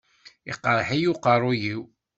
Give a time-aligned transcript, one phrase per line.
[0.51, 1.81] Iqreḥ-iyi uqerruy-iw.